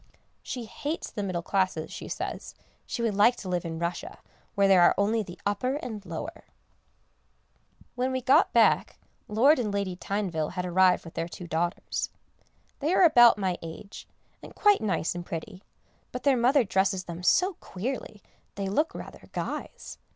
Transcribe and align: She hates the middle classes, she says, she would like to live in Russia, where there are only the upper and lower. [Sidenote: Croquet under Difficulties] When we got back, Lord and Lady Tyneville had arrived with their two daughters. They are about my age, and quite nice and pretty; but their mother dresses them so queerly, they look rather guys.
She 0.41 0.65
hates 0.65 1.11
the 1.11 1.21
middle 1.21 1.43
classes, 1.43 1.91
she 1.93 2.07
says, 2.07 2.55
she 2.87 3.03
would 3.03 3.13
like 3.13 3.35
to 3.35 3.47
live 3.47 3.63
in 3.63 3.77
Russia, 3.77 4.17
where 4.55 4.67
there 4.67 4.81
are 4.81 4.95
only 4.97 5.21
the 5.21 5.37
upper 5.45 5.75
and 5.75 6.03
lower. 6.07 6.45
[Sidenote: 7.93 7.93
Croquet 7.93 7.93
under 7.97 7.97
Difficulties] 7.97 7.97
When 7.97 8.11
we 8.11 8.21
got 8.41 8.51
back, 8.51 8.99
Lord 9.27 9.59
and 9.59 9.71
Lady 9.71 9.95
Tyneville 9.95 10.53
had 10.53 10.65
arrived 10.65 11.05
with 11.05 11.13
their 11.13 11.27
two 11.27 11.45
daughters. 11.45 12.09
They 12.79 12.95
are 12.95 13.03
about 13.03 13.37
my 13.37 13.59
age, 13.61 14.07
and 14.41 14.55
quite 14.55 14.81
nice 14.81 15.13
and 15.13 15.23
pretty; 15.23 15.61
but 16.11 16.23
their 16.23 16.35
mother 16.35 16.63
dresses 16.63 17.03
them 17.03 17.21
so 17.21 17.53
queerly, 17.59 18.23
they 18.55 18.67
look 18.67 18.95
rather 18.95 19.29
guys. 19.33 19.99